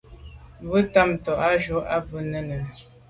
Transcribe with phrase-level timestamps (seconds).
[0.67, 2.57] Bo tamtô à jù à b’a nunenùne.